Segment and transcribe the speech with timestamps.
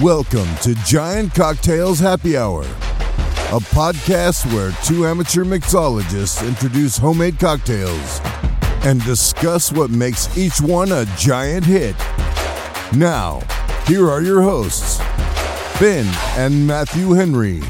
[0.00, 8.20] Welcome to Giant Cocktails Happy Hour, a podcast where two amateur mixologists introduce homemade cocktails
[8.84, 11.96] and discuss what makes each one a giant hit.
[12.94, 13.40] Now,
[13.86, 14.98] here are your hosts,
[15.80, 16.04] Ben
[16.36, 17.62] and Matthew Henry.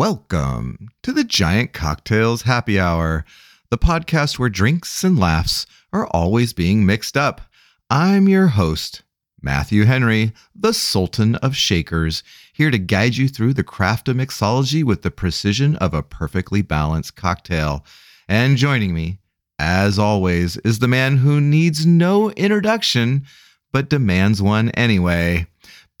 [0.00, 3.26] Welcome to the Giant Cocktails Happy Hour,
[3.68, 7.42] the podcast where drinks and laughs are always being mixed up.
[7.90, 9.02] I'm your host,
[9.42, 12.22] Matthew Henry, the Sultan of Shakers,
[12.54, 16.62] here to guide you through the craft of mixology with the precision of a perfectly
[16.62, 17.84] balanced cocktail.
[18.26, 19.18] And joining me,
[19.58, 23.26] as always, is the man who needs no introduction
[23.70, 25.46] but demands one anyway.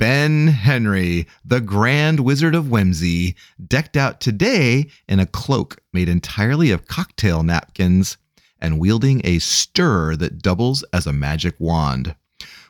[0.00, 6.70] Ben Henry, the Grand Wizard of Whimsy, decked out today in a cloak made entirely
[6.70, 8.16] of cocktail napkins
[8.58, 12.14] and wielding a stirrer that doubles as a magic wand.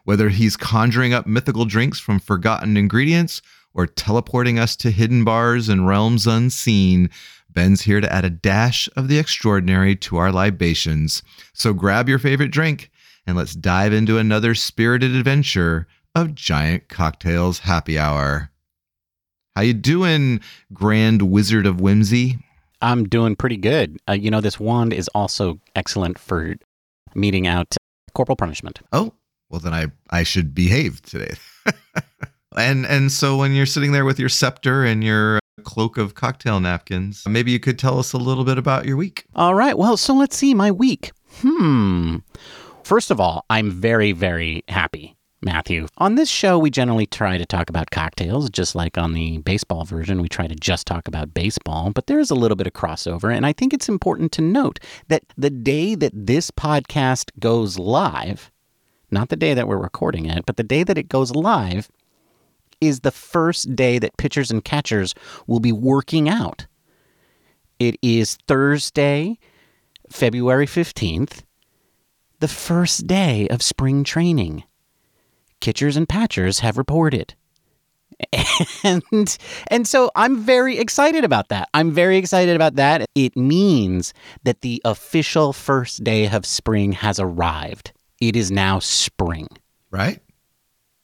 [0.02, 3.42] Whether he's conjuring up mythical drinks from forgotten ingredients
[3.74, 7.10] or teleporting us to hidden bars and realms unseen,
[7.48, 11.22] Ben's here to add a dash of the extraordinary to our libations.
[11.52, 12.91] So grab your favorite drink
[13.24, 18.50] and let's dive into another spirited adventure of Giant Cocktails Happy Hour.
[19.55, 20.41] How you doing,
[20.72, 22.39] Grand Wizard of Whimsy?
[22.83, 23.98] I'm doing pretty good.
[24.08, 26.56] Uh, you know, this wand is also excellent for
[27.14, 27.77] meting out
[28.14, 28.81] corporal punishment.
[28.92, 29.12] Oh,
[29.50, 31.34] well then I I should behave today.
[32.56, 36.58] and and so when you're sitting there with your scepter and your cloak of cocktail
[36.58, 39.27] napkins, maybe you could tell us a little bit about your week.
[39.34, 39.77] All right.
[39.77, 41.12] Well, so let's see my week.
[41.41, 42.19] Hmm.
[42.83, 45.86] First of all, I'm very very happy Matthew.
[45.98, 49.84] On this show, we generally try to talk about cocktails, just like on the baseball
[49.84, 52.74] version, we try to just talk about baseball, but there is a little bit of
[52.74, 53.34] crossover.
[53.34, 58.50] And I think it's important to note that the day that this podcast goes live,
[59.10, 61.88] not the day that we're recording it, but the day that it goes live,
[62.81, 65.14] is the first day that pitchers and catchers
[65.47, 66.66] will be working out.
[67.78, 69.38] It is Thursday,
[70.10, 71.43] February 15th,
[72.41, 74.64] the first day of spring training.
[75.60, 77.34] Kitchers and Patchers have reported.
[78.84, 79.38] And
[79.69, 81.69] and so I'm very excited about that.
[81.75, 83.06] I'm very excited about that.
[83.15, 84.12] It means
[84.44, 87.93] that the official first day of spring has arrived.
[88.20, 89.49] It is now spring.
[89.91, 90.20] Right?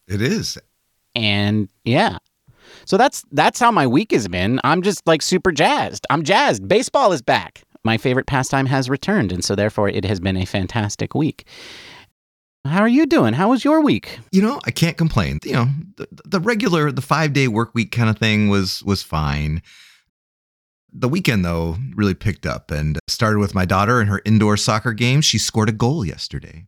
[0.07, 0.59] It is.
[1.15, 2.19] And yeah.
[2.85, 4.61] So that's that's how my week has been.
[4.65, 6.07] I'm just like super jazzed.
[6.11, 6.69] I'm jazzed.
[6.69, 7.63] Baseball is back.
[7.85, 11.47] My favorite pastime has returned and so therefore it has been a fantastic week.
[12.67, 13.35] How are you doing?
[13.35, 14.19] How was your week?
[14.33, 15.39] You know, I can't complain.
[15.45, 19.03] You know, the, the regular, the five day work week kind of thing was was
[19.03, 19.63] fine.
[20.93, 24.93] The weekend though really picked up and started with my daughter in her indoor soccer
[24.93, 25.21] game.
[25.21, 26.67] She scored a goal yesterday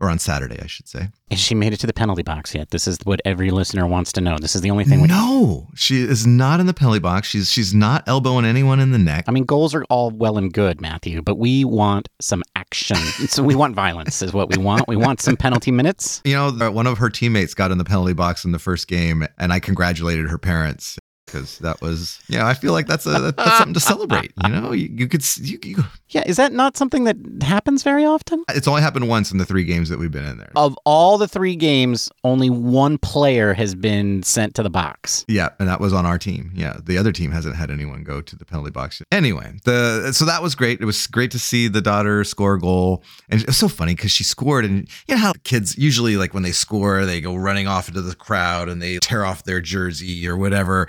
[0.00, 1.10] or on Saturday, I should say.
[1.30, 2.70] Has she made it to the penalty box yet?
[2.70, 4.38] This is what every listener wants to know.
[4.38, 5.02] This is the only thing.
[5.02, 7.28] We- no, she is not in the penalty box.
[7.28, 9.24] She's she's not elbowing anyone in the neck.
[9.28, 12.96] I mean, goals are all well and good, Matthew, but we want some action.
[13.28, 14.88] so we want violence, is what we want.
[14.88, 16.22] We want some penalty minutes.
[16.24, 19.26] You know, one of her teammates got in the penalty box in the first game,
[19.38, 20.98] and I congratulated her parents
[21.30, 24.72] because that was yeah i feel like that's a that's something to celebrate you know?
[24.72, 28.44] You, you could you, you, yeah is that not something that happens very often?
[28.50, 30.50] It's only happened once in the three games that we've been in there.
[30.56, 35.24] Of all the three games only one player has been sent to the box.
[35.28, 36.52] Yeah and that was on our team.
[36.54, 39.06] Yeah the other team hasn't had anyone go to the penalty box yet.
[39.16, 40.80] anyway the so that was great.
[40.80, 43.02] It was great to see the daughter score a goal.
[43.28, 46.34] And it was so funny because she scored and you know how kids usually like
[46.34, 49.60] when they score they go running off into the crowd and they tear off their
[49.60, 50.88] jersey or whatever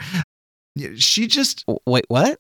[0.96, 2.40] she just wait what?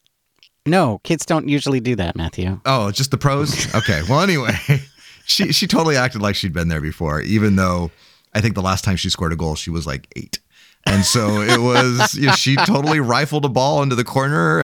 [0.65, 2.59] No kids don't usually do that matthew.
[2.65, 3.73] Oh just the pros?
[3.75, 4.53] Okay well anyway
[5.25, 7.91] she she totally acted like she'd been there before even though
[8.33, 10.39] i think the last time she scored a goal she was like eight.
[10.87, 14.63] And so it was you know, she totally rifled a ball into the corner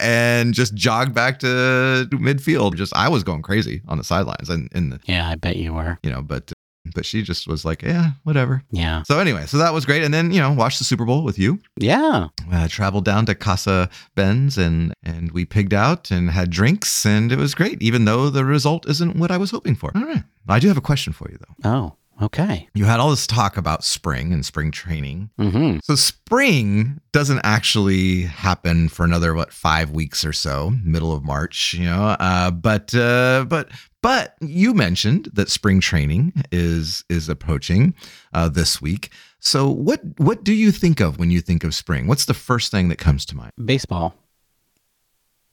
[0.00, 2.74] and just jogged back to midfield.
[2.76, 5.72] Just i was going crazy on the sidelines and in the yeah i bet you
[5.74, 5.98] were.
[6.02, 6.52] you know but
[6.94, 8.62] but she just was like, yeah, whatever.
[8.70, 9.02] Yeah.
[9.04, 11.38] So anyway, so that was great, and then you know, watched the Super Bowl with
[11.38, 11.60] you.
[11.76, 12.28] Yeah.
[12.52, 17.32] Uh, traveled down to Casa Ben's and and we pigged out and had drinks, and
[17.32, 19.92] it was great, even though the result isn't what I was hoping for.
[19.94, 21.68] All right, I do have a question for you though.
[21.68, 21.94] Oh.
[22.20, 22.68] Okay.
[22.74, 25.30] You had all this talk about spring and spring training.
[25.38, 25.78] Mm-hmm.
[25.84, 31.74] So spring doesn't actually happen for another what five weeks or so, middle of March,
[31.74, 32.16] you know.
[32.18, 33.68] Uh, but uh, but
[34.02, 37.94] but you mentioned that spring training is is approaching
[38.32, 39.10] uh, this week.
[39.38, 42.08] So what what do you think of when you think of spring?
[42.08, 43.52] What's the first thing that comes to mind?
[43.64, 44.14] Baseball.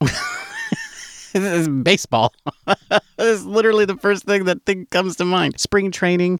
[1.82, 2.32] baseball.
[3.18, 5.58] It's literally the first thing that thing comes to mind.
[5.58, 6.38] Spring training.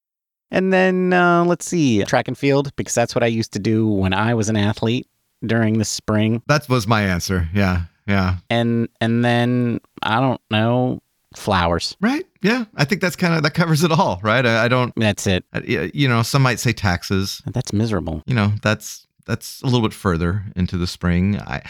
[0.50, 3.88] And then uh, let's see, track and field, because that's what I used to do
[3.88, 5.08] when I was an athlete
[5.44, 6.42] during the spring.
[6.46, 7.48] That was my answer.
[7.54, 7.82] Yeah.
[8.06, 8.36] Yeah.
[8.48, 11.02] And and then I don't know,
[11.34, 11.96] flowers.
[12.00, 12.24] Right.
[12.42, 12.64] Yeah.
[12.76, 14.46] I think that's kind of that covers it all, right?
[14.46, 14.92] I, I don't.
[14.96, 15.44] That's it.
[15.52, 17.42] I- You know, some might say taxes.
[17.46, 18.22] That's miserable.
[18.26, 21.38] You know, that's that's a little bit further into the spring.
[21.40, 21.62] I.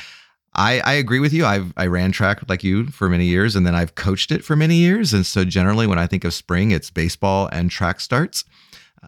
[0.59, 1.45] I, I agree with you.
[1.45, 4.57] I've I ran track like you for many years, and then I've coached it for
[4.57, 5.13] many years.
[5.13, 8.43] And so generally, when I think of spring, it's baseball and track starts.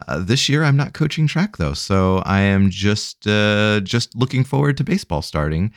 [0.06, 4.44] Uh, this year, I'm not coaching track though, so I am just uh, just looking
[4.44, 5.72] forward to baseball starting,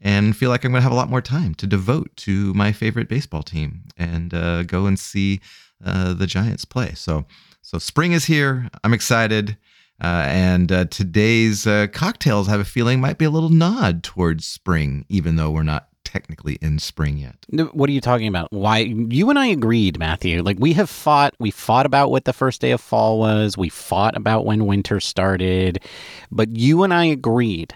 [0.00, 2.72] and feel like I'm going to have a lot more time to devote to my
[2.72, 5.40] favorite baseball team and uh, go and see
[5.84, 6.92] uh, the Giants play.
[6.94, 7.26] So
[7.62, 8.68] so spring is here.
[8.84, 9.56] I'm excited.
[10.00, 15.04] Uh, and today's cocktails, I have a feeling, might be a little nod towards spring,
[15.08, 17.36] even though we're not technically in spring yet.
[17.72, 18.50] What are you talking about?
[18.50, 20.42] Why you and I agreed, Matthew?
[20.42, 23.68] Like we have fought, we fought about what the first day of fall was, we
[23.68, 25.84] fought about when winter started,
[26.30, 27.74] but you and I agreed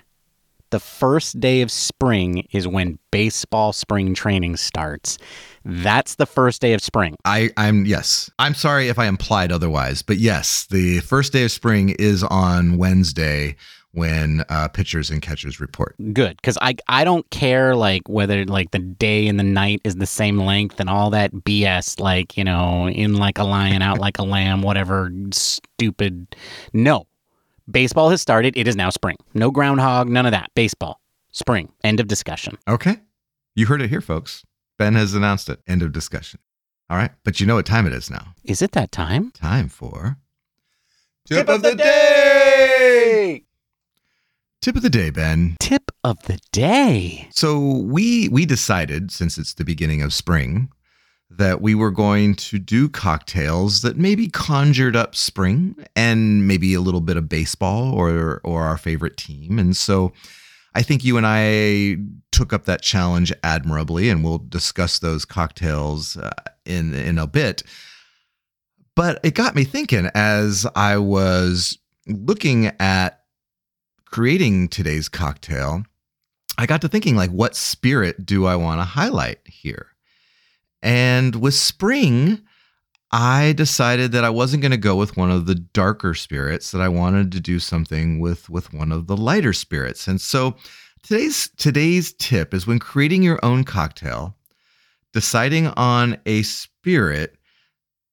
[0.71, 5.19] the first day of spring is when baseball spring training starts.
[5.67, 7.15] That's the first day of spring.
[7.27, 8.31] I, I'm yes.
[8.39, 12.79] I'm sorry if I implied otherwise, but yes, the first day of spring is on
[12.79, 13.57] Wednesday
[13.93, 15.95] when uh, pitchers and catchers report.
[16.13, 19.97] Good, because I I don't care like whether like the day and the night is
[19.97, 22.01] the same length and all that BS.
[22.01, 26.35] Like you know, in like a lion, out like a lamb, whatever stupid.
[26.73, 27.07] No,
[27.71, 28.57] baseball has started.
[28.57, 29.17] It is now spring.
[29.35, 30.51] No groundhog, none of that.
[30.55, 31.01] Baseball,
[31.31, 31.71] spring.
[31.85, 32.59] End of discussion.
[32.67, 32.97] Okay,
[33.55, 34.45] you heard it here, folks.
[34.79, 35.61] Ben has announced it.
[35.67, 36.41] End of discussion.
[36.91, 38.35] All right, but you know what time it is now.
[38.45, 39.31] Is it that time?
[39.33, 40.19] Time for
[41.25, 43.45] Tip of the day.
[44.63, 45.57] Tip of the day, Ben.
[45.61, 47.29] Tip of the day.
[47.33, 50.71] So we we decided since it's the beginning of spring
[51.29, 56.81] that we were going to do cocktails that maybe conjured up spring and maybe a
[56.81, 59.59] little bit of baseball or or our favorite team.
[59.59, 60.13] And so
[60.75, 61.99] I think you and I
[62.31, 66.31] took up that challenge admirably and we'll discuss those cocktails uh,
[66.65, 67.63] in in a bit.
[68.95, 73.22] But it got me thinking as I was looking at
[74.13, 75.85] creating today's cocktail
[76.59, 79.89] I got to thinking, like, what spirit do I want to highlight here?
[80.83, 82.43] And with spring,
[83.11, 86.81] I decided that I wasn't going to go with one of the darker spirits, that
[86.81, 90.07] I wanted to do something with, with one of the lighter spirits.
[90.07, 90.57] And so
[91.03, 94.37] today's today's tip is when creating your own cocktail,
[95.13, 97.37] deciding on a spirit,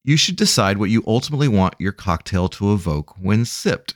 [0.04, 3.96] you should decide what you ultimately want your cocktail to evoke when sipped.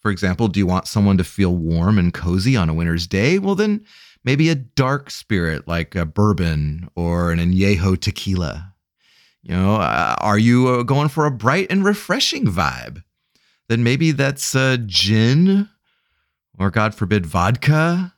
[0.00, 3.38] For example, do you want someone to feel warm and cozy on a winter's day?
[3.38, 3.84] Well, then
[4.24, 8.74] maybe a dark spirit like a bourbon or an añejo tequila.
[9.42, 13.02] You know, uh, are you uh, going for a bright and refreshing vibe?
[13.68, 15.68] Then maybe that's uh, gin
[16.58, 18.14] or, God forbid, vodka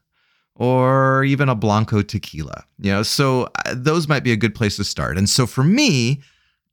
[0.54, 2.64] or even a blanco tequila.
[2.78, 5.16] You know, so uh, those might be a good place to start.
[5.16, 6.22] And so for me,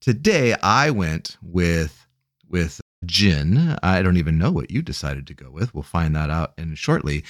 [0.01, 2.05] today I went with
[2.50, 3.78] with gin.
[3.81, 5.74] I don't even know what you decided to go with.
[5.74, 7.24] We'll find that out in shortly.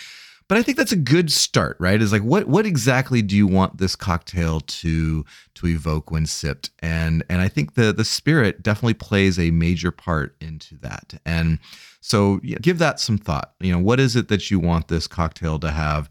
[0.47, 2.01] But I think that's a good start, right?
[2.01, 5.23] Is like what what exactly do you want this cocktail to
[5.53, 6.71] to evoke when sipped?
[6.79, 11.13] And and I think the the spirit definitely plays a major part into that.
[11.23, 11.59] And
[12.01, 13.53] so yeah, give that some thought.
[13.59, 16.09] You know, what is it that you want this cocktail to have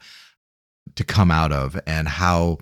[0.95, 2.59] to come out of and how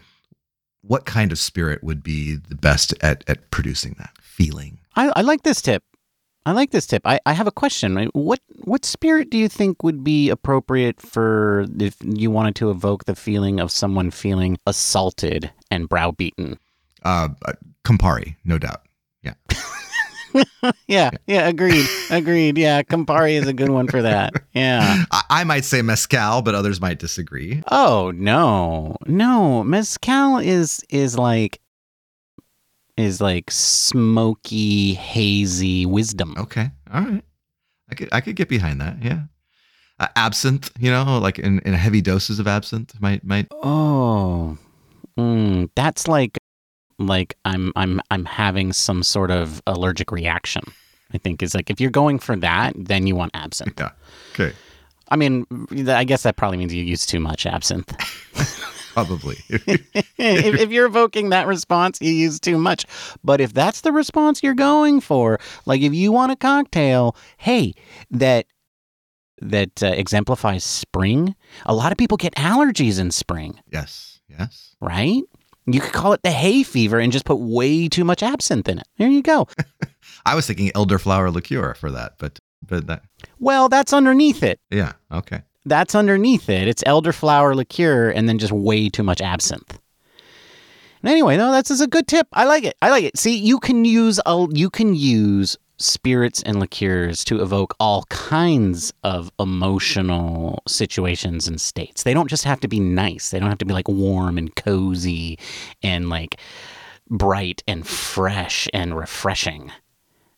[0.81, 4.79] what kind of spirit would be the best at at producing that feeling?
[4.95, 5.83] I, I like this tip.
[6.47, 7.03] I like this tip.
[7.05, 7.97] I, I have a question.
[7.97, 8.09] right?
[8.15, 13.05] What what spirit do you think would be appropriate for if you wanted to evoke
[13.05, 16.57] the feeling of someone feeling assaulted and browbeaten?
[17.03, 17.53] Uh, uh,
[17.85, 18.83] Campari, no doubt.
[19.25, 19.35] Yeah.
[20.87, 22.59] yeah, yeah, agreed, agreed.
[22.59, 24.35] Yeah, Campari is a good one for that.
[24.55, 25.03] Yeah.
[25.11, 27.65] I, I might say mezcal, but others might disagree.
[27.73, 31.59] Oh no, no, mezcal is is like
[32.97, 36.35] is like smoky, hazy wisdom.
[36.39, 37.25] Okay, all right.
[37.91, 39.03] I could I could get behind that.
[39.03, 39.23] Yeah.
[39.99, 43.47] Uh, absinthe, you know, like in, in heavy doses of absinthe might might.
[43.63, 44.59] Oh,
[45.19, 46.39] mm, that's like
[46.99, 50.63] like I'm I'm I'm having some sort of allergic reaction.
[51.13, 53.79] I think is like if you're going for that, then you want absinthe.
[53.79, 53.91] Yeah.
[54.33, 54.55] Okay.
[55.09, 55.47] I mean,
[55.89, 57.95] I guess that probably means you use too much absinthe.
[58.97, 59.37] Probably.
[59.49, 62.87] if, if you're evoking that response, you use too much.
[63.23, 67.75] But if that's the response you're going for, like if you want a cocktail, hey,
[68.11, 68.47] that
[69.43, 71.37] that uh, exemplifies spring.
[71.67, 74.19] A lot of people get allergies in spring, yes.
[74.31, 74.75] Yes.
[74.81, 75.23] right?
[75.67, 78.79] You could call it the hay fever and just put way too much absinthe in
[78.79, 78.89] it.
[78.97, 79.47] There you go.
[80.25, 83.03] I was thinking elderflower liqueur for that, but but that
[83.39, 84.59] well, that's underneath it.
[84.71, 85.43] yeah, okay.
[85.67, 86.69] That's underneath it.
[86.69, 89.79] It's elderflower liqueur and then just way too much absinthe.
[91.03, 92.29] And anyway, no, that's, a good tip.
[92.33, 92.77] I like it.
[92.81, 93.19] I like it.
[93.19, 98.93] See, you can use a, you can use spirits and liqueurs to evoke all kinds
[99.03, 102.05] of emotional situations and states.
[102.05, 103.31] They don't just have to be nice.
[103.31, 105.39] They don't have to be like warm and cozy
[105.83, 106.41] and like
[107.11, 109.71] bright and fresh and refreshing.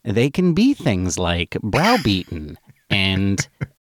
[0.04, 2.56] They can be things like browbeaten
[2.90, 3.46] and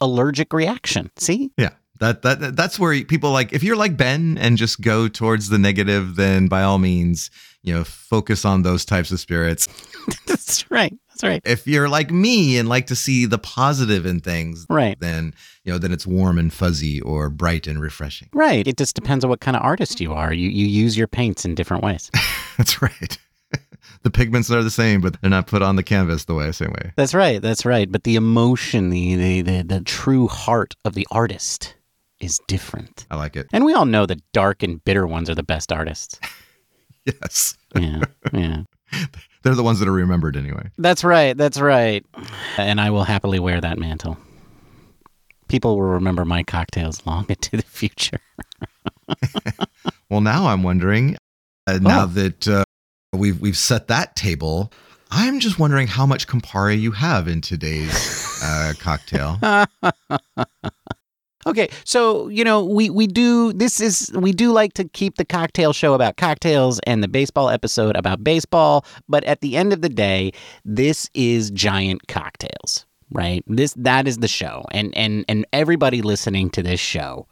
[0.00, 1.10] allergic reaction.
[1.16, 1.50] See?
[1.56, 1.70] Yeah.
[2.00, 5.58] That, that that's where people like if you're like Ben and just go towards the
[5.58, 7.28] negative, then by all means,
[7.64, 9.66] you know, focus on those types of spirits.
[10.26, 10.94] That's right.
[11.08, 11.42] That's right.
[11.44, 14.96] If you're like me and like to see the positive in things, Right.
[15.00, 18.28] then you know, then it's warm and fuzzy or bright and refreshing.
[18.32, 18.64] Right.
[18.68, 20.32] It just depends on what kind of artist you are.
[20.32, 22.12] You you use your paints in different ways.
[22.58, 23.18] That's right.
[24.02, 26.70] The pigments are the same, but they're not put on the canvas the way same
[26.70, 26.92] way.
[26.96, 27.40] That's right.
[27.42, 27.90] That's right.
[27.90, 31.74] But the emotion, the the the, the true heart of the artist
[32.20, 33.06] is different.
[33.10, 33.46] I like it.
[33.52, 36.18] And we all know the dark and bitter ones are the best artists.
[37.22, 37.56] Yes.
[37.74, 38.02] Yeah.
[38.34, 38.62] Yeah.
[39.42, 40.68] They're the ones that are remembered anyway.
[40.76, 41.34] That's right.
[41.34, 42.04] That's right.
[42.58, 44.18] And I will happily wear that mantle.
[45.48, 48.20] People will remember my cocktails long into the future.
[50.10, 51.16] Well, now I'm wondering,
[51.66, 52.06] uh, now Oh.
[52.08, 52.64] that uh,
[53.12, 54.72] we've we've set that table,
[55.10, 59.38] I'm just wondering how much Campari you have in today's uh, cocktail.
[61.46, 65.24] Okay, so you know we we do this is we do like to keep the
[65.24, 69.80] cocktail show about cocktails and the baseball episode about baseball, but at the end of
[69.80, 70.32] the day,
[70.66, 73.42] this is giant cocktails, right?
[73.46, 77.26] This that is the show, and and and everybody listening to this show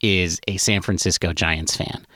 [0.00, 2.06] is a San Francisco Giants fan.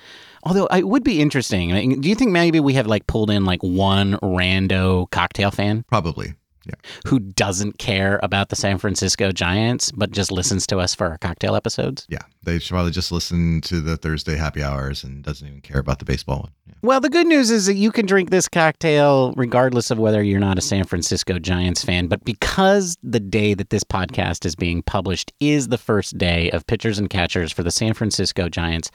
[0.47, 2.01] Although it would be interesting.
[2.01, 6.35] Do you think maybe we have like pulled in like one rando cocktail fan Probably.
[6.67, 6.75] Yeah.
[7.07, 11.19] who doesn't care about the San Francisco Giants but just listens to us for our
[11.19, 12.07] cocktail episodes?
[12.09, 12.23] Yeah.
[12.43, 15.99] They should probably just listen to the Thursday happy hours and doesn't even care about
[15.99, 16.53] the baseball one.
[16.67, 16.75] Yeah.
[16.83, 20.41] Well, the good news is that you can drink this cocktail regardless of whether you're
[20.41, 22.07] not a San Francisco Giants fan.
[22.07, 26.67] But because the day that this podcast is being published is the first day of
[26.67, 28.91] pitchers and catchers for the San Francisco Giants,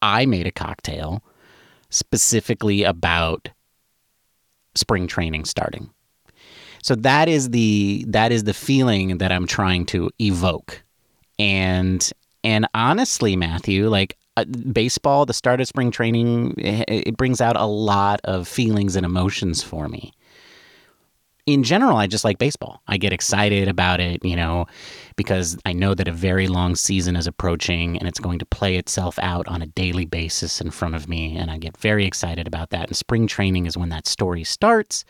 [0.00, 1.22] I made a cocktail
[1.90, 3.48] specifically about
[4.74, 5.90] spring training starting.
[6.82, 10.82] So that is the that is the feeling that I'm trying to evoke.
[11.38, 12.08] And
[12.44, 17.56] and honestly, Matthew, like uh, baseball, the start of spring training, it, it brings out
[17.56, 20.12] a lot of feelings and emotions for me.
[21.44, 22.82] In general, I just like baseball.
[22.86, 24.66] I get excited about it, you know,
[25.16, 28.76] because I know that a very long season is approaching and it's going to play
[28.76, 31.36] itself out on a daily basis in front of me.
[31.36, 32.88] And I get very excited about that.
[32.88, 35.04] And spring training is when that story starts.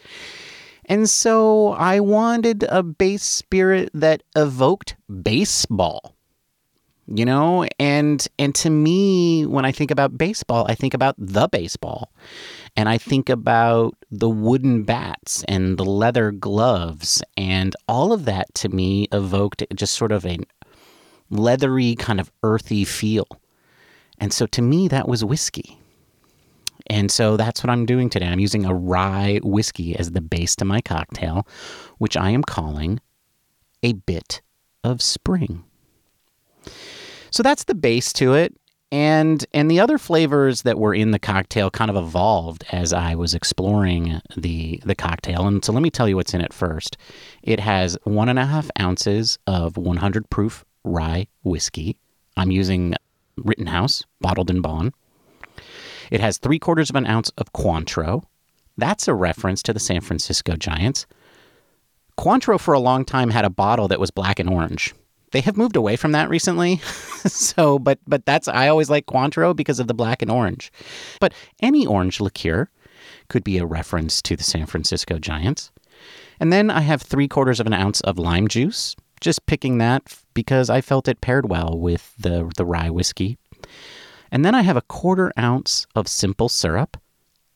[0.87, 6.17] And so I wanted a base spirit that evoked baseball.
[7.09, 11.49] You know, and and to me when I think about baseball, I think about the
[11.49, 12.13] baseball.
[12.77, 18.55] And I think about the wooden bats and the leather gloves and all of that
[18.57, 20.39] to me evoked just sort of a
[21.29, 23.27] leathery kind of earthy feel.
[24.19, 25.82] And so to me that was whiskey.
[26.93, 28.27] And so that's what I'm doing today.
[28.27, 31.49] I'm using a rye whiskey as the base to my cocktail,
[31.97, 33.01] which I am calling
[33.83, 34.43] a bit
[34.85, 35.65] of spring.
[37.31, 38.55] So that's the base to it.
[38.91, 43.15] And and the other flavors that were in the cocktail kind of evolved as I
[43.15, 45.47] was exploring the the cocktail.
[45.47, 46.99] And so let me tell you what's in it first.
[47.43, 51.97] It has one and a half ounces of 100 proof rye whiskey.
[52.37, 52.95] I'm using
[53.39, 54.93] Rittenhouse, bottled in bond.
[56.13, 58.23] It has three quarters of an ounce of Cointreau.
[58.77, 61.07] That's a reference to the San Francisco Giants.
[62.19, 64.95] Cointreau for a long time had a bottle that was black and orange.
[65.31, 66.77] They have moved away from that recently.
[67.25, 70.71] so, but but that's I always like Cointreau because of the black and orange.
[71.19, 72.69] But any orange liqueur
[73.29, 75.73] could be a reference to the San Francisco Giants.
[76.39, 78.95] And then I have three quarters of an ounce of lime juice.
[79.23, 83.39] Just picking that because I felt it paired well with the the rye whiskey.
[84.33, 86.97] And then I have a quarter ounce of simple syrup.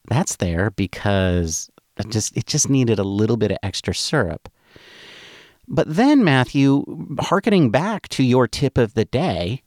[0.09, 4.49] That's there because it just it just needed a little bit of extra syrup.
[5.66, 6.85] But then, Matthew,
[7.18, 9.62] hearkening back to your tip of the day,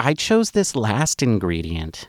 [0.00, 2.08] I chose this last ingredient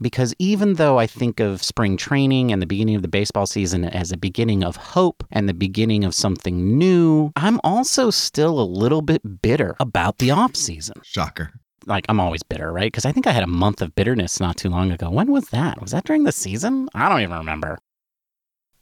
[0.00, 3.84] because even though I think of spring training and the beginning of the baseball season
[3.84, 8.64] as a beginning of hope and the beginning of something new, I'm also still a
[8.64, 10.96] little bit bitter about the off season.
[11.04, 11.52] Shocker.
[11.90, 12.90] Like I'm always bitter, right?
[12.90, 15.10] Because I think I had a month of bitterness not too long ago.
[15.10, 15.80] When was that?
[15.80, 16.88] Was that during the season?
[16.94, 17.78] I don't even remember.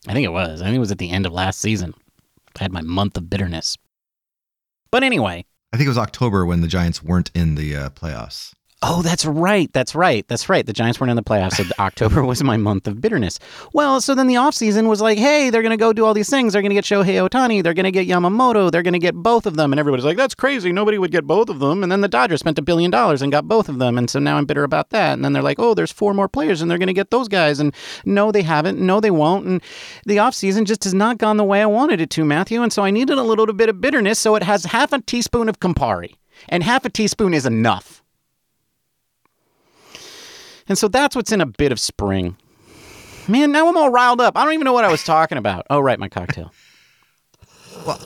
[0.07, 0.63] I think it was.
[0.63, 1.95] I think it was at the end of last season.
[2.59, 3.77] I had my month of bitterness.
[4.91, 8.55] But anyway, I think it was October when the Giants weren't in the uh, playoffs.
[8.81, 9.73] Oh, that's right.
[9.73, 10.27] That's right.
[10.29, 10.65] That's right.
[10.65, 11.55] The Giants weren't in the playoffs.
[11.55, 13.41] So October was my month of bitterness.
[13.73, 16.31] Well, so then the offseason was like, hey, they're going to go do all these
[16.31, 16.53] things.
[16.53, 17.61] They're going to get Shohei Ohtani.
[17.61, 18.71] They're going to get Yamamoto.
[18.71, 19.73] They're going to get both of them.
[19.73, 20.71] And everybody's like, that's crazy.
[20.71, 21.83] Nobody would get both of them.
[21.83, 23.99] And then the Dodgers spent a billion dollars and got both of them.
[23.99, 25.15] And so now I'm bitter about that.
[25.15, 27.27] And then they're like, oh, there's four more players and they're going to get those
[27.27, 27.59] guys.
[27.59, 28.79] And no, they haven't.
[28.79, 29.45] No, they won't.
[29.45, 29.63] And
[30.07, 32.63] the offseason just has not gone the way I wanted it to, Matthew.
[32.63, 34.21] And so I needed a little bit of bitterness.
[34.21, 36.15] So it has half a teaspoon of Campari.
[36.49, 38.05] And half a teaspoon is enough.
[40.69, 42.37] And so that's what's in a bit of spring.
[43.27, 44.37] Man, now I'm all riled up.
[44.37, 45.67] I don't even know what I was talking about.
[45.71, 46.53] Oh, right, my cocktail.
[47.87, 48.01] well,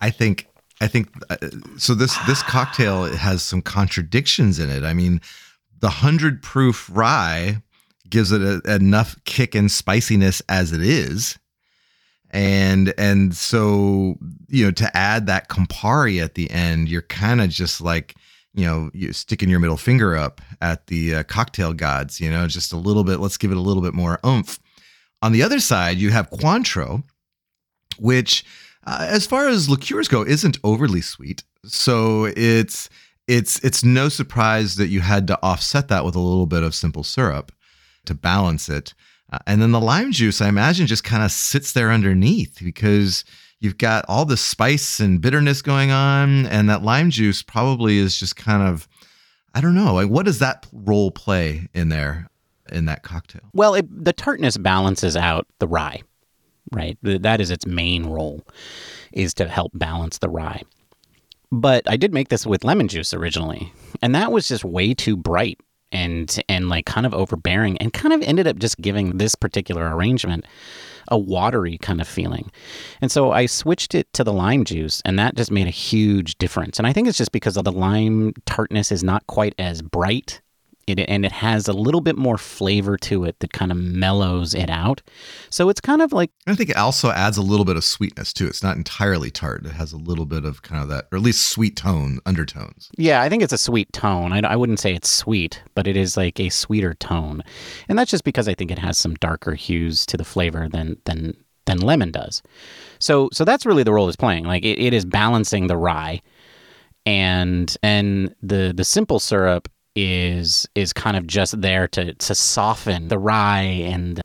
[0.00, 0.48] I think
[0.80, 1.36] I think uh,
[1.78, 1.94] so.
[1.94, 4.84] This this cocktail has some contradictions in it.
[4.84, 5.20] I mean,
[5.80, 7.62] the hundred proof rye
[8.08, 11.38] gives it a, enough kick and spiciness as it is,
[12.30, 14.16] and and so
[14.48, 18.14] you know to add that Campari at the end, you're kind of just like
[18.54, 22.46] you know, you sticking your middle finger up at the uh, cocktail gods, you know,
[22.46, 24.60] just a little bit, let's give it a little bit more oomph.
[25.22, 27.02] On the other side, you have Cointreau,
[27.98, 28.44] which,
[28.86, 31.42] uh, as far as liqueurs go, isn't overly sweet.
[31.64, 32.90] So it's
[33.26, 36.74] it's it's no surprise that you had to offset that with a little bit of
[36.74, 37.52] simple syrup
[38.04, 38.94] to balance it.
[39.32, 43.24] Uh, and then the lime juice, I imagine, just kind of sits there underneath because
[43.64, 48.18] you've got all the spice and bitterness going on, and that lime juice probably is
[48.18, 48.86] just kind of,
[49.54, 52.28] I don't know, like what does that role play in there
[52.70, 53.40] in that cocktail?
[53.54, 56.02] Well, it, the tartness balances out the rye,
[56.72, 56.98] right?
[57.02, 58.42] That is its main role,
[59.12, 60.62] is to help balance the rye.
[61.50, 65.16] But I did make this with lemon juice originally, and that was just way too
[65.16, 65.58] bright
[65.92, 69.94] and and like kind of overbearing and kind of ended up just giving this particular
[69.94, 70.44] arrangement
[71.08, 72.50] a watery kind of feeling.
[73.00, 76.36] And so I switched it to the lime juice, and that just made a huge
[76.38, 76.78] difference.
[76.78, 80.40] And I think it's just because of the lime tartness is not quite as bright
[80.86, 84.54] it, and it has a little bit more flavor to it that kind of mellows
[84.54, 85.02] it out.
[85.50, 88.32] So it's kind of like I think it also adds a little bit of sweetness
[88.32, 88.46] too.
[88.46, 89.66] It's not entirely tart.
[89.66, 92.90] It has a little bit of kind of that, or at least sweet tone undertones.
[92.96, 94.32] Yeah, I think it's a sweet tone.
[94.32, 97.42] I, I wouldn't say it's sweet, but it is like a sweeter tone,
[97.88, 100.96] and that's just because I think it has some darker hues to the flavor than
[101.04, 102.42] than than lemon does.
[102.98, 104.44] So so that's really the role it's playing.
[104.44, 106.20] Like it, it is balancing the rye
[107.06, 113.08] and and the the simple syrup is is kind of just there to to soften
[113.08, 114.22] the rye and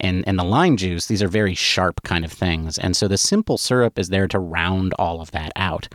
[0.00, 1.06] and and the lime juice.
[1.06, 4.38] These are very sharp kind of things, and so the simple syrup is there to
[4.38, 5.88] round all of that out.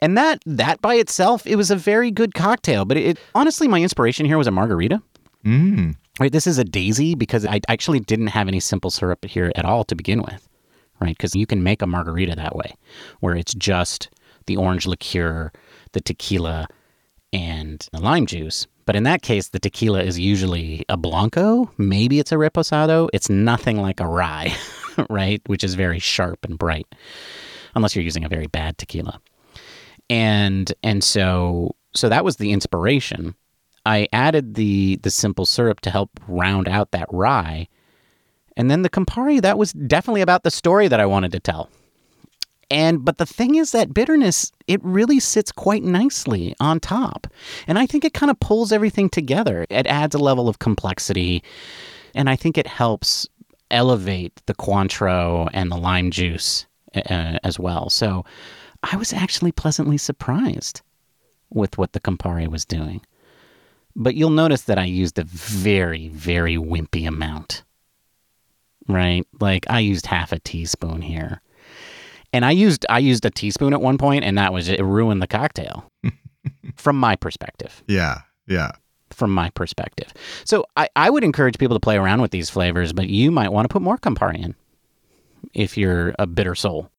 [0.00, 2.84] And that that by itself, it was a very good cocktail.
[2.84, 5.02] But it, it honestly, my inspiration here was a margarita.
[5.44, 5.96] Mm.
[6.20, 9.64] Right, this is a daisy because I actually didn't have any simple syrup here at
[9.64, 10.48] all to begin with.
[11.00, 12.74] Right, because you can make a margarita that way,
[13.20, 14.10] where it's just
[14.46, 15.52] the orange liqueur,
[15.92, 16.66] the tequila,
[17.32, 18.66] and the lime juice.
[18.86, 21.70] But in that case, the tequila is usually a blanco.
[21.76, 23.08] Maybe it's a reposado.
[23.12, 24.56] It's nothing like a rye,
[25.10, 25.42] right?
[25.46, 26.86] Which is very sharp and bright,
[27.74, 29.20] unless you're using a very bad tequila.
[30.08, 33.34] And and so so that was the inspiration.
[33.84, 37.68] I added the the simple syrup to help round out that rye.
[38.56, 41.70] And then the Campari, that was definitely about the story that I wanted to tell.
[42.70, 47.26] And but the thing is that bitterness it really sits quite nicely on top.
[47.66, 49.66] And I think it kind of pulls everything together.
[49.70, 51.42] It adds a level of complexity
[52.14, 53.26] and I think it helps
[53.70, 57.90] elevate the Cointreau and the lime juice uh, as well.
[57.90, 58.24] So
[58.82, 60.82] I was actually pleasantly surprised
[61.50, 63.00] with what the Campari was doing.
[63.96, 67.64] But you'll notice that I used a very, very wimpy amount.
[68.86, 69.26] Right?
[69.40, 71.40] Like I used half a teaspoon here.
[72.32, 74.82] And I used I used a teaspoon at one point, and that was it.
[74.82, 75.90] Ruined the cocktail,
[76.76, 77.82] from my perspective.
[77.86, 78.72] Yeah, yeah.
[79.10, 80.12] From my perspective,
[80.44, 83.52] so I, I would encourage people to play around with these flavors, but you might
[83.52, 84.54] want to put more Campari in
[85.54, 86.90] if you're a bitter soul,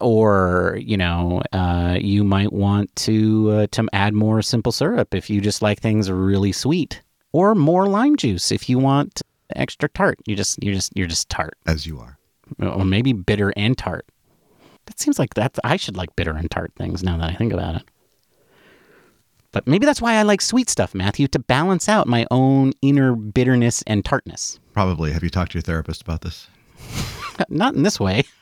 [0.00, 5.28] or you know uh, you might want to uh, to add more simple syrup if
[5.28, 7.02] you just like things really sweet,
[7.32, 9.20] or more lime juice if you want
[9.54, 10.18] extra tart.
[10.24, 12.18] You just you just you're just tart as you are
[12.60, 14.06] or maybe bitter and tart.
[14.86, 17.52] That seems like that I should like bitter and tart things now that I think
[17.52, 17.82] about it.
[19.52, 23.14] But maybe that's why I like sweet stuff, Matthew, to balance out my own inner
[23.14, 24.60] bitterness and tartness.
[24.74, 25.12] Probably.
[25.12, 26.48] Have you talked to your therapist about this?
[27.48, 28.24] Not in this way.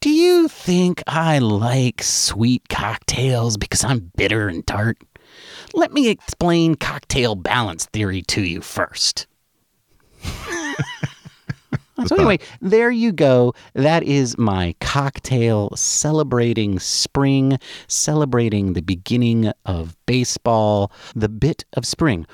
[0.00, 4.98] Do you think I like sweet cocktails because I'm bitter and tart?
[5.74, 9.26] Let me explain cocktail balance theory to you first.
[12.06, 13.54] So, anyway, there you go.
[13.74, 17.58] That is my cocktail celebrating spring,
[17.88, 22.26] celebrating the beginning of baseball, the bit of spring.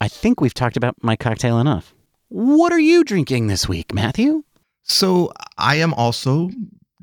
[0.00, 1.94] I think we've talked about my cocktail enough.
[2.28, 4.44] What are you drinking this week, Matthew?
[4.82, 6.50] So I am also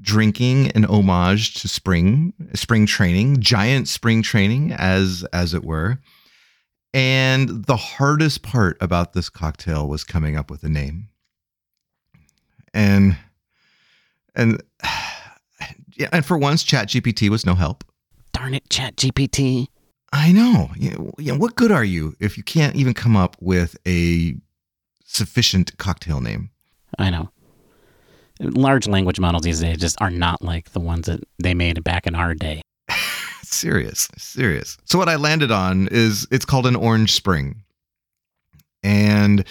[0.02, 6.00] drinking an homage to spring, spring training, giant spring training, as as it were.
[6.94, 11.10] And the hardest part about this cocktail was coming up with a name.
[12.74, 13.18] And
[14.36, 14.62] and
[15.96, 17.84] yeah, and for once, ChatGPT was no help.
[18.34, 19.68] Darn it, ChatGPT.
[20.12, 20.70] I know.
[20.78, 24.36] Yeah, yeah, what good are you if you can't even come up with a
[25.06, 26.52] sufficient cocktail name?
[27.00, 27.30] I know.
[28.40, 32.06] Large language models these days just are not like the ones that they made back
[32.06, 32.62] in our day.
[33.42, 34.78] serious, serious.
[34.86, 37.64] So what I landed on is it's called an Orange Spring,
[38.84, 39.46] and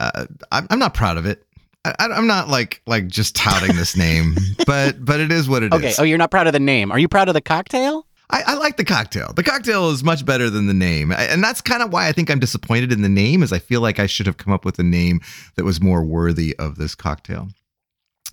[0.00, 1.43] uh, I'm, I'm not proud of it.
[1.84, 5.72] I, I'm not like like just touting this name, but but it is what it
[5.72, 5.88] okay.
[5.88, 5.98] is.
[5.98, 6.90] Oh, you're not proud of the name.
[6.90, 8.06] Are you proud of the cocktail?
[8.30, 9.32] I, I like the cocktail.
[9.34, 12.30] The cocktail is much better than the name, and that's kind of why I think
[12.30, 13.42] I'm disappointed in the name.
[13.42, 15.20] Is I feel like I should have come up with a name
[15.56, 17.48] that was more worthy of this cocktail.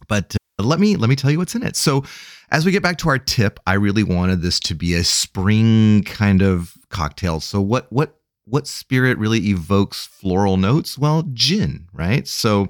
[0.08, 1.76] But uh, let me let me tell you what's in it.
[1.76, 2.06] So,
[2.52, 6.04] as we get back to our tip, I really wanted this to be a spring
[6.04, 7.42] kind of cocktail.
[7.42, 10.98] So, what what what spirit really evokes floral notes?
[10.98, 12.28] Well, gin, right?
[12.28, 12.70] So,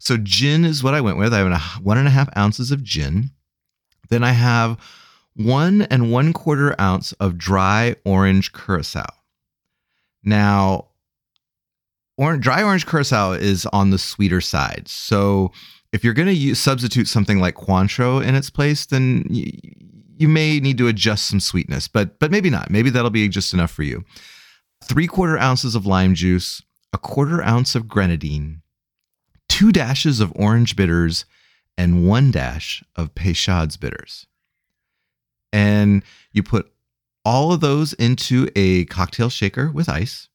[0.00, 1.32] so gin is what I went with.
[1.32, 3.30] I have a uh, one and a half ounces of gin.
[4.08, 4.78] Then I have
[5.36, 9.06] one and one quarter ounce of dry orange curacao.
[10.24, 10.88] Now,
[12.16, 14.88] orange, dry orange curacao is on the sweeter side.
[14.88, 15.52] So
[15.92, 19.52] if you're going to substitute something like Cointreau in its place, then you,
[20.16, 22.70] you may need to adjust some sweetness, but but maybe not.
[22.70, 24.02] Maybe that'll be just enough for you.
[24.82, 26.62] Three quarter ounces of lime juice,
[26.94, 28.62] a quarter ounce of grenadine,
[29.60, 31.26] two dashes of orange bitters,
[31.76, 34.26] and one dash of Peychaud's bitters
[35.52, 36.72] and you put
[37.24, 40.28] all of those into a cocktail shaker with ice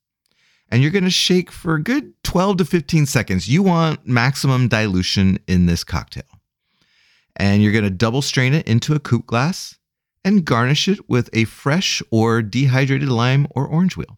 [0.70, 3.48] and you're going to shake for a good 12 to 15 seconds.
[3.48, 6.24] You want maximum dilution in this cocktail.
[7.36, 9.78] And you're going to double strain it into a coupe glass
[10.24, 14.18] and garnish it with a fresh or dehydrated lime or orange wheel.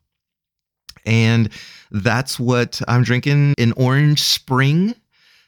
[1.08, 1.50] And
[1.90, 4.94] that's what I'm drinking in Orange Spring.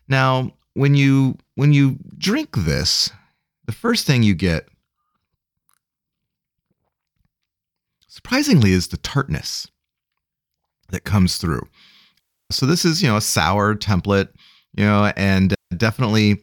[0.07, 3.11] Now, when you when you drink this,
[3.65, 4.67] the first thing you get
[8.07, 9.67] surprisingly is the tartness
[10.89, 11.61] that comes through.
[12.51, 14.29] So this is, you know, a sour template,
[14.75, 16.41] you know, and definitely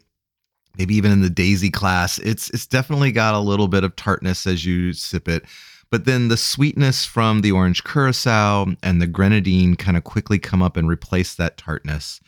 [0.78, 4.46] maybe even in the daisy class, it's it's definitely got a little bit of tartness
[4.46, 5.44] as you sip it.
[5.90, 10.62] But then the sweetness from the orange curacao and the grenadine kind of quickly come
[10.62, 12.20] up and replace that tartness.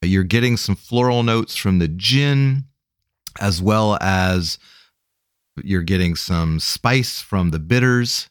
[0.00, 2.64] You're getting some floral notes from the gin
[3.40, 4.58] as well as
[5.62, 8.28] you're getting some spice from the bitters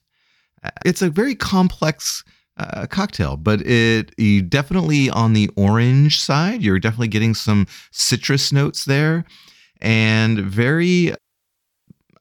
[0.86, 2.24] it's a very complex
[2.58, 6.62] uh, cocktail, but it you definitely on the orange side.
[6.62, 9.26] You're definitely getting some citrus notes there,
[9.82, 11.14] and very.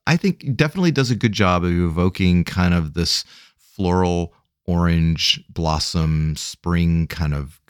[0.07, 3.25] I think definitely does a good job of evoking kind of this
[3.57, 4.35] floral
[4.67, 7.61] orange blossom spring kind of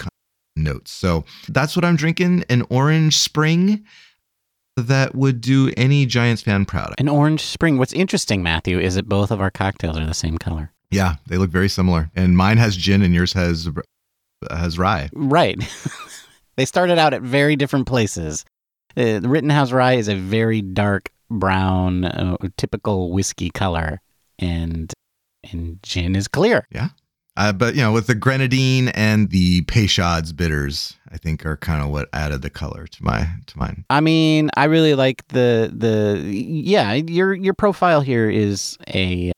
[0.56, 0.90] notes.
[0.90, 3.84] So that's what I'm drinking an orange spring
[4.76, 6.94] that would do any Giants fan proud.
[6.98, 7.78] An orange spring.
[7.78, 10.72] What's interesting, Matthew, is that both of our cocktails are the same color.
[10.90, 12.10] Yeah, they look very similar.
[12.14, 13.68] And mine has gin and yours has
[14.50, 15.08] has rye.
[15.12, 15.58] Right.
[16.56, 18.44] they started out at very different places.
[18.96, 24.00] Uh, the Rittenhouse rye is a very dark brown, uh, typical whiskey color,
[24.38, 24.92] and
[25.50, 26.66] and gin is clear.
[26.70, 26.88] Yeah.
[27.36, 31.82] Uh, but you know, with the grenadine and the Peychaud's bitters, I think are kind
[31.82, 33.84] of what added the color to my to mine.
[33.88, 36.92] I mean, I really like the the yeah.
[36.92, 39.32] Your your profile here is a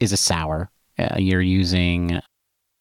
[0.00, 0.70] is a sour.
[0.98, 2.20] Uh, you're using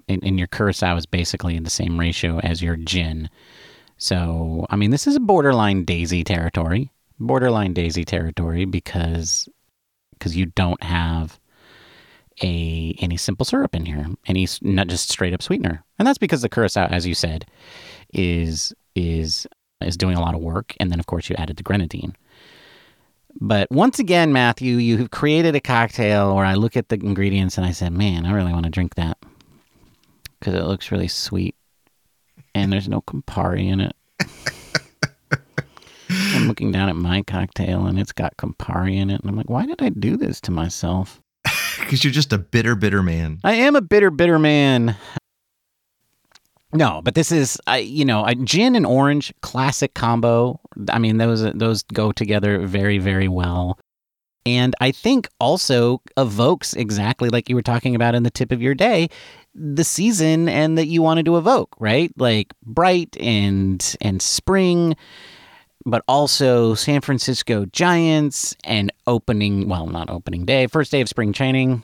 [0.08, 3.30] and, and your curacao is basically in the same ratio as your gin.
[3.98, 6.92] So I mean, this is a borderline daisy territory.
[7.22, 9.48] Borderline daisy territory because
[10.14, 11.40] because you don't have
[12.44, 16.42] a any simple syrup in here, any not just straight up sweetener, and that's because
[16.42, 17.46] the curacao, as you said,
[18.14, 19.48] is is
[19.82, 22.16] is doing a lot of work, and then of course you added the grenadine.
[23.40, 27.58] But once again, Matthew, you have created a cocktail where I look at the ingredients
[27.58, 29.18] and I said, "Man, I really want to drink that
[30.40, 31.56] because it looks really sweet,
[32.54, 33.96] and there's no Campari in it."
[36.42, 39.22] I'm looking down at my cocktail and it's got Campari in it.
[39.22, 41.22] And I'm like, why did I do this to myself?
[41.80, 43.40] Because you're just a bitter, bitter man.
[43.44, 44.96] I am a bitter, bitter man.
[46.74, 50.60] No, but this is, I you know, a gin and orange classic combo.
[50.90, 53.78] I mean, those those go together very, very well.
[54.46, 58.62] And I think also evokes exactly like you were talking about in the tip of
[58.62, 59.10] your day,
[59.54, 62.12] the season and that you wanted to evoke, right?
[62.18, 64.96] Like bright and and spring,
[65.86, 71.34] but also San Francisco Giants and opening, well, not opening day, first day of spring
[71.34, 71.84] training.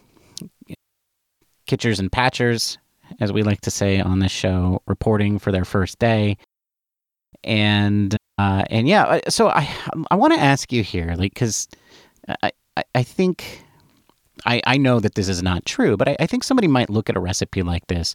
[1.65, 2.77] Kitchers and Patchers,
[3.19, 6.37] as we like to say on this show, reporting for their first day.
[7.43, 9.69] And uh, and yeah, uh, so I
[10.09, 11.67] I want to ask you here, like, because
[12.27, 13.65] I, I I think
[14.45, 17.09] I I know that this is not true, but I, I think somebody might look
[17.09, 18.13] at a recipe like this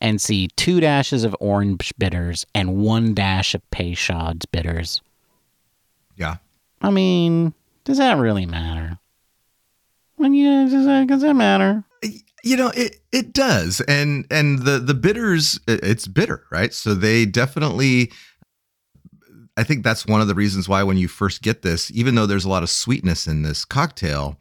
[0.00, 5.00] and see two dashes of orange bitters and one dash of Peychaud's bitters.
[6.16, 6.36] Yeah.
[6.82, 8.98] I mean, does that really matter?
[10.16, 11.84] When you does that, does that matter?
[12.44, 16.74] You know, it it does, and and the the bitters, it's bitter, right?
[16.74, 18.12] So they definitely.
[19.56, 22.24] I think that's one of the reasons why when you first get this, even though
[22.24, 24.38] there's a lot of sweetness in this cocktail,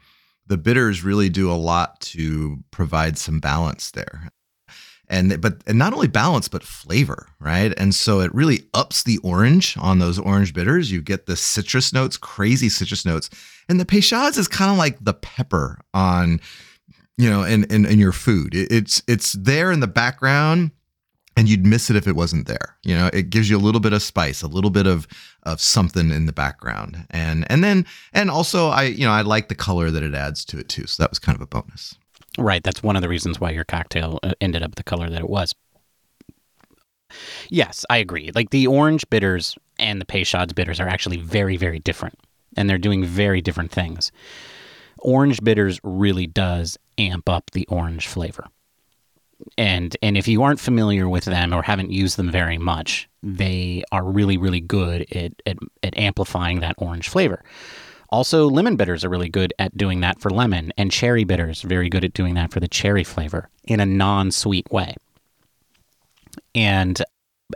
[0.48, 4.30] the bitters really do a lot to provide some balance there.
[5.08, 7.74] And but and not only balance but flavor right?
[7.78, 11.92] And so it really ups the orange on those orange bitters you get the citrus
[11.92, 13.30] notes crazy citrus notes.
[13.68, 16.40] And the peychaud's is kind of like the pepper on
[17.18, 18.56] you know in in, in your food.
[18.56, 20.72] It, it's it's there in the background
[21.38, 23.82] and you'd miss it if it wasn't there you know it gives you a little
[23.82, 25.08] bit of spice a little bit of
[25.44, 29.48] of something in the background and and then and also i you know i like
[29.48, 31.96] the color that it adds to it too so that was kind of a bonus
[32.38, 32.64] Right.
[32.64, 35.30] That's one of the reasons why your cocktail uh, ended up the color that it
[35.30, 35.54] was.
[37.50, 38.32] Yes, I agree.
[38.34, 42.18] Like the orange bitters and the Peychaud's bitters are actually very, very different,
[42.56, 44.14] and they're doing very different things.
[45.00, 48.48] Orange bitters really does amp up the orange flavor.
[49.58, 53.84] And and if you aren't familiar with them or haven't used them very much, they
[53.92, 57.44] are really, really good at, at, at amplifying that orange flavor.
[58.10, 61.88] Also, lemon bitters are really good at doing that for lemon, and cherry bitters very
[61.90, 64.96] good at doing that for the cherry flavor in a non-sweet way.
[66.54, 67.02] And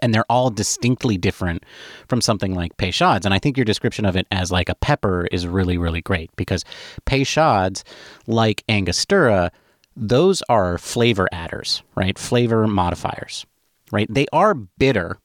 [0.01, 1.63] and they're all distinctly different
[2.07, 3.25] from something like Peychaud's.
[3.25, 6.29] And I think your description of it as like a pepper is really, really great
[6.35, 6.65] because
[7.05, 7.83] Peychaud's,
[8.27, 9.51] like Angostura,
[9.95, 12.17] those are flavor adders, right?
[12.17, 13.45] Flavor modifiers,
[13.91, 14.11] right?
[14.13, 15.17] They are bitter,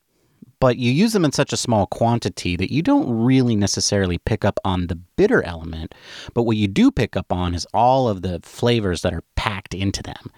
[0.60, 4.44] but you use them in such a small quantity that you don't really necessarily pick
[4.44, 5.94] up on the bitter element.
[6.34, 9.74] But what you do pick up on is all of the flavors that are packed
[9.74, 10.30] into them.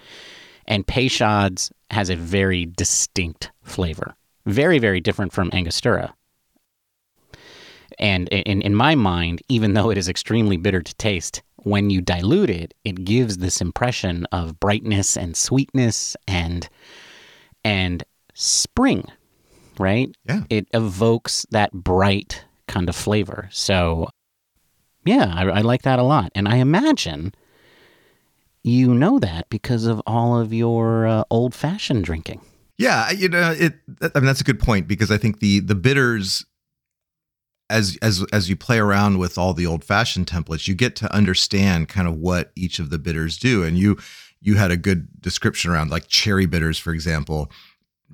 [0.67, 4.15] And Peychaud's has a very distinct flavor,
[4.47, 6.15] very, very different from Angostura.
[7.99, 12.01] And in, in my mind, even though it is extremely bitter to taste, when you
[12.01, 16.69] dilute it, it gives this impression of brightness and sweetness and
[17.65, 19.05] and spring
[19.79, 20.15] right?
[20.25, 20.45] Yeah.
[20.51, 23.49] It evokes that bright kind of flavor.
[23.53, 24.09] So,
[25.05, 26.31] yeah, I, I like that a lot.
[26.35, 27.35] And I imagine
[28.63, 32.41] you know that because of all of your uh, old fashioned drinking.
[32.79, 33.75] Yeah, you know, it.
[34.01, 36.45] I mean, that's a good point because I think the the bitters,
[37.73, 41.13] as as as you play around with all the old fashioned templates, you get to
[41.13, 43.99] understand kind of what each of the bitters do, and you
[44.41, 47.51] you had a good description around like cherry bitters, for example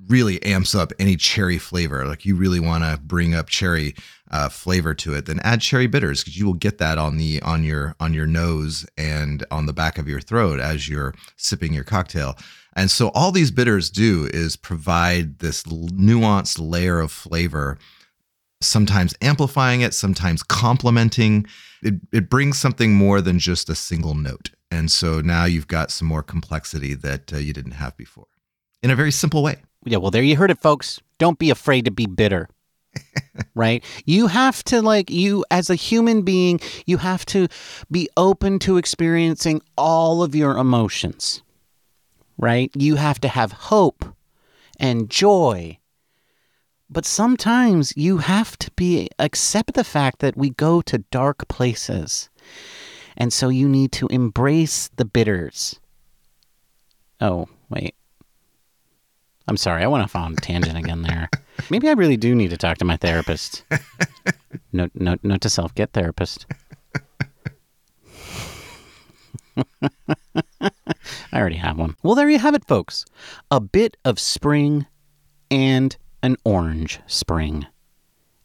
[0.07, 2.05] really amps up any cherry flavor.
[2.05, 3.95] Like you really want to bring up cherry
[4.31, 7.41] uh, flavor to it, then add cherry bitters because you will get that on the
[7.41, 11.73] on your on your nose and on the back of your throat as you're sipping
[11.73, 12.37] your cocktail.
[12.73, 17.77] And so all these bitters do is provide this nuanced layer of flavor,
[18.61, 21.45] sometimes amplifying it, sometimes complementing.
[21.81, 24.51] It, it brings something more than just a single note.
[24.71, 28.27] And so now you've got some more complexity that uh, you didn't have before
[28.83, 29.57] in a very simple way.
[29.85, 30.99] Yeah, well, there you heard it, folks.
[31.17, 32.49] Don't be afraid to be bitter.
[33.55, 33.83] right?
[34.05, 37.47] You have to, like, you as a human being, you have to
[37.89, 41.41] be open to experiencing all of your emotions,
[42.37, 42.71] right?
[42.75, 44.05] You have to have hope
[44.79, 45.78] and joy.
[46.89, 52.29] But sometimes you have to be, accept the fact that we go to dark places.
[53.15, 55.79] And so you need to embrace the bitters.
[57.21, 57.95] Oh, wait.
[59.47, 61.29] I'm sorry, I went off on a tangent again there.
[61.69, 63.63] Maybe I really do need to talk to my therapist.
[64.71, 66.45] Note, note, note to self: get therapist.
[69.81, 70.69] I
[71.33, 71.95] already have one.
[72.03, 73.03] Well, there you have it, folks.
[73.49, 74.85] A bit of spring
[75.49, 77.65] and an orange spring.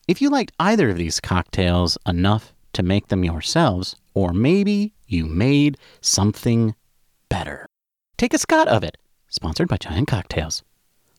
[0.06, 5.26] if you liked either of these cocktails enough to make them yourselves, or maybe you
[5.26, 6.74] made something
[7.28, 7.66] better,
[8.16, 8.96] take a Scott of it,
[9.28, 10.62] sponsored by Giant Cocktails.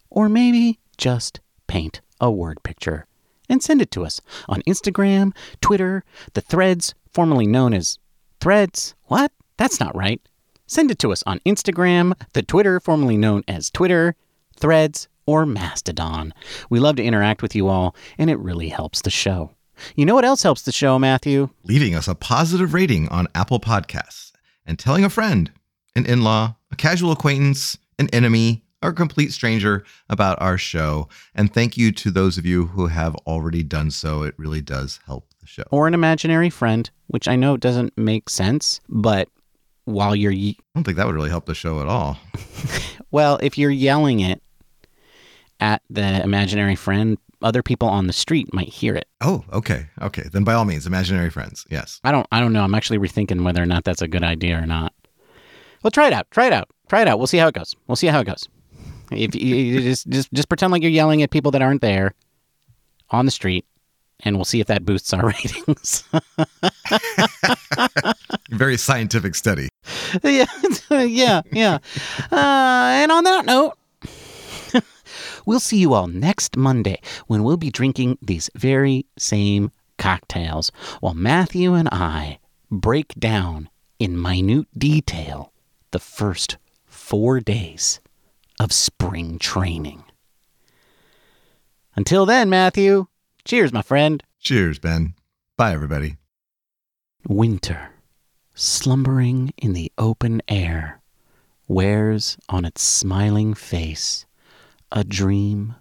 [0.10, 3.06] Or maybe just paint a word picture
[3.50, 8.00] and send it to us on Instagram, Twitter, the threads, formerly known as
[8.40, 8.96] Threads.
[9.06, 9.32] What?
[9.58, 10.22] That's not right.
[10.68, 14.16] Send it to us on Instagram, the Twitter, formerly known as Twitter,
[14.56, 16.34] Threads, or Mastodon.
[16.70, 19.52] We love to interact with you all, and it really helps the show.
[19.96, 21.50] You know what else helps the show, Matthew?
[21.64, 24.32] Leaving us a positive rating on Apple Podcasts
[24.66, 25.52] and telling a friend,
[25.96, 31.10] an in law, a casual acquaintance, an enemy, or a complete stranger about our show.
[31.34, 34.24] And thank you to those of you who have already done so.
[34.24, 35.64] It really does help the show.
[35.72, 39.28] Or an imaginary friend, which I know doesn't make sense, but
[39.86, 42.18] while you're, ye- I don't think that would really help the show at all.
[43.12, 44.42] well, if you're yelling it
[45.60, 49.08] at the imaginary friend, other people on the street might hear it.
[49.22, 49.88] Oh, okay.
[50.02, 50.24] Okay.
[50.32, 51.66] Then by all means, imaginary friends.
[51.70, 52.00] Yes.
[52.04, 52.64] I don't I don't know.
[52.64, 54.94] I'm actually rethinking whether or not that's a good idea or not.
[55.84, 56.30] Well, try it out.
[56.32, 56.70] Try it out.
[56.90, 57.18] Try it out.
[57.18, 57.76] We'll see how it goes.
[57.88, 58.48] We'll see how it goes.
[59.12, 62.14] If you, you just just just pretend like you're yelling at people that aren't there
[63.12, 63.66] on the street,
[64.22, 66.04] and we'll see if that boosts our ratings.
[68.50, 69.70] Very scientific study.
[70.24, 70.46] yeah,
[70.90, 71.78] yeah, yeah.
[72.32, 73.78] Uh, and on that note,
[75.46, 81.14] we'll see you all next Monday when we'll be drinking these very same cocktails while
[81.14, 85.54] Matthew and I break down in minute detail
[85.92, 88.00] the first four days
[88.60, 90.04] of spring training.
[91.96, 93.08] Until then, Matthew,
[93.46, 94.22] cheers, my friend.
[94.40, 95.14] Cheers, Ben.
[95.58, 96.18] Bye, everybody.
[97.28, 97.92] Winter,
[98.54, 101.02] slumbering in the open air,
[101.68, 104.26] wears on its smiling face
[104.92, 105.76] a dream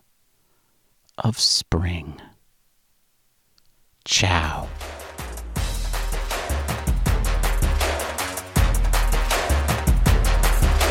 [1.19, 2.21] of spring.
[4.05, 4.69] Ciao.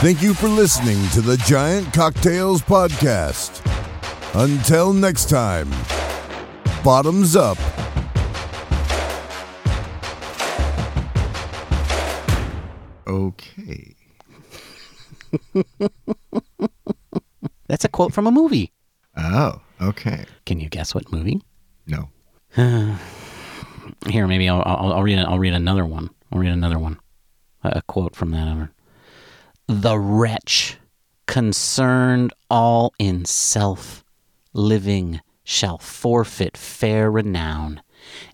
[0.04, 3.62] Thank you for listening to the Giant Cocktails Podcast.
[4.36, 5.69] Until next time,
[6.84, 7.58] bottoms up.
[13.08, 13.95] Okay.
[17.67, 18.71] That's a quote from a movie.
[19.15, 20.26] Oh, okay.
[20.45, 21.41] Can you guess what movie?
[21.88, 22.10] No.
[24.08, 25.19] Here, maybe I'll, I'll, I'll read.
[25.19, 26.10] I'll read another one.
[26.32, 26.99] I'll read another one.
[27.63, 28.47] A, a quote from that.
[28.47, 28.71] Other.
[29.67, 30.78] The wretch,
[31.28, 34.04] concerned all in self,
[34.54, 37.82] living shall forfeit fair renown,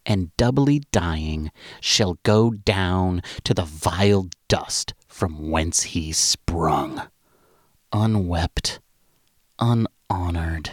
[0.05, 7.01] and doubly dying shall go down to the vile dust from whence he sprung,
[7.91, 8.79] unwept,
[9.59, 10.71] unhonored,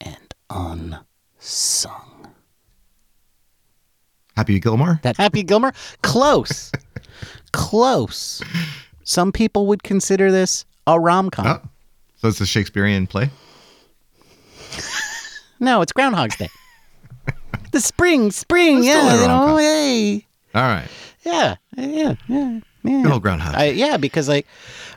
[0.00, 2.28] and unsung.
[4.36, 4.98] Happy Gilmore?
[5.02, 5.72] That Happy Gilmore?
[6.02, 6.72] Close.
[7.52, 8.42] Close.
[9.04, 11.46] Some people would consider this a rom com.
[11.46, 11.60] Oh.
[12.16, 13.30] So it's a Shakespearean play?
[15.60, 16.48] No, it's Groundhog's Day.
[17.70, 20.26] the spring, spring, It's yeah, a you know, hey.
[20.56, 20.88] All right.
[21.24, 23.02] Yeah, yeah, yeah, yeah.
[23.02, 23.54] Good old Groundhog.
[23.54, 24.46] I, yeah, because like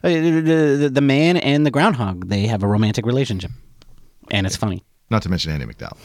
[0.03, 3.51] uh, the, the the man and the groundhog, they have a romantic relationship,
[4.31, 4.83] and it's funny.
[5.09, 5.97] Not to mention Andie MacDowell.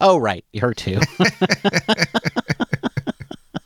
[0.00, 1.00] Oh, right, her too.